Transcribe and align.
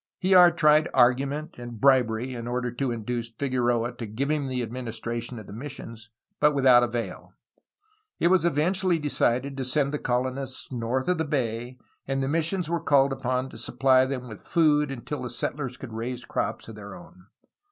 Hljar 0.23 0.57
tried 0.57 0.89
argument 0.95 1.59
and 1.59 1.79
bribery 1.79 2.33
in 2.33 2.47
order 2.47 2.71
to 2.71 2.91
induce 2.91 3.29
Figueroa 3.29 3.91
to 3.97 4.07
give 4.07 4.31
him 4.31 4.47
the 4.47 4.63
administration 4.63 5.37
of 5.37 5.45
the 5.45 5.53
missions, 5.53 6.09
but 6.39 6.55
without 6.55 6.81
avail. 6.81 7.33
It 8.19 8.29
was 8.29 8.43
eventually 8.43 8.97
decided 8.97 9.55
to 9.57 9.63
send 9.63 9.93
the 9.93 9.99
colon 9.99 10.39
ists 10.39 10.71
north 10.71 11.07
of 11.07 11.19
the 11.19 11.23
bay, 11.23 11.77
and 12.07 12.23
the 12.23 12.27
missions 12.27 12.67
were 12.67 12.81
called 12.81 13.13
upon 13.13 13.51
to 13.51 13.59
supply 13.59 14.07
them 14.07 14.27
with 14.27 14.41
food 14.41 14.89
until 14.89 15.21
the 15.21 15.29
settlers 15.29 15.77
could 15.77 15.93
raise 15.93 16.25
crops 16.25 16.67
of 16.67 16.73
their 16.73 16.95
own. 16.95 17.27